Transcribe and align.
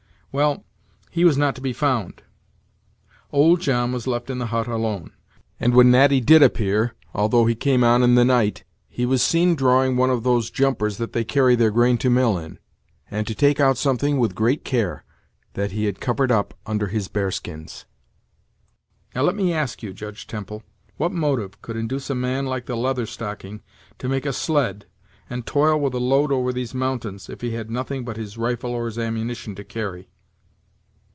Well, 0.33 0.63
he 1.09 1.25
was 1.25 1.37
not 1.37 1.55
to 1.55 1.61
be 1.61 1.73
found. 1.73 2.23
Old 3.33 3.59
John 3.59 3.91
was 3.91 4.07
left 4.07 4.29
in 4.29 4.37
the 4.37 4.45
hut 4.45 4.65
alone, 4.65 5.11
and 5.59 5.73
when 5.75 5.91
Natty 5.91 6.21
did 6.21 6.41
appear, 6.41 6.95
although 7.13 7.45
he 7.47 7.53
came 7.53 7.83
on 7.83 8.01
in 8.01 8.15
the 8.15 8.23
night, 8.23 8.63
he 8.87 9.05
was 9.05 9.21
seen 9.21 9.55
drawing 9.55 9.97
one 9.97 10.09
of 10.09 10.23
those 10.23 10.49
jumpers 10.49 10.99
that 10.99 11.11
they 11.11 11.25
carry 11.25 11.57
their 11.57 11.69
grain 11.69 11.97
to 11.97 12.09
mill 12.09 12.37
in, 12.37 12.59
and 13.09 13.27
to 13.27 13.35
take 13.35 13.59
out 13.59 13.77
something 13.77 14.19
with 14.19 14.33
great 14.33 14.63
care, 14.63 15.03
that 15.55 15.73
he 15.73 15.83
had 15.83 15.99
covered 15.99 16.31
up 16.31 16.53
under 16.65 16.87
his 16.87 17.09
bear 17.09 17.29
skins. 17.29 17.83
Now 19.13 19.23
let 19.23 19.35
me 19.35 19.51
ask 19.51 19.83
you, 19.83 19.91
Judge 19.91 20.25
Temple, 20.27 20.63
what 20.95 21.11
motive 21.11 21.61
could 21.61 21.75
induce 21.75 22.09
a 22.09 22.15
man 22.15 22.45
like 22.45 22.67
the 22.67 22.77
Leather 22.77 23.05
Stocking 23.05 23.61
to 23.99 24.07
make 24.07 24.25
a 24.25 24.31
sled, 24.31 24.85
and 25.29 25.45
toil 25.45 25.77
with 25.77 25.93
a 25.93 25.99
load 25.99 26.31
over 26.31 26.53
these 26.53 26.73
mountains, 26.73 27.29
if 27.29 27.41
he 27.41 27.51
had 27.51 27.69
nothing 27.69 28.05
but 28.05 28.15
his 28.15 28.37
rifle 28.37 28.71
or 28.71 28.85
his 28.85 28.97
ammunition 28.97 29.55
to 29.55 29.65
carry?" 29.65 30.07